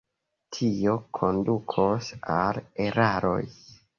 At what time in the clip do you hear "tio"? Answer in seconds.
0.55-0.95